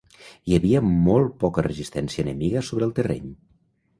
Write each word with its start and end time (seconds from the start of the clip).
Hi 0.51 0.55
havia 0.57 0.79
molt 1.07 1.35
poca 1.43 1.65
resistència 1.67 2.25
enemiga 2.25 2.65
sobre 2.71 2.87
el 2.89 2.95
terreny. 3.01 3.31